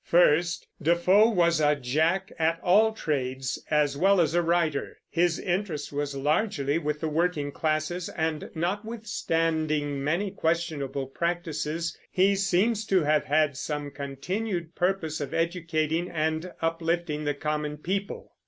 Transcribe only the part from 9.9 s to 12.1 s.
many questionable practices,